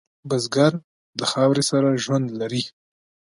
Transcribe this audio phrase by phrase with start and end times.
[0.29, 0.73] بزګر
[1.19, 2.63] د خاورې سره ژوند لري